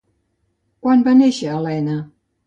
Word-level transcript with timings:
Quan 0.87 1.03
va 1.07 1.13
néixer 1.19 1.51
Helena? 1.57 1.99